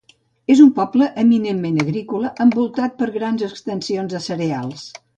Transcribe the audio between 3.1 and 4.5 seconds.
grans extensions de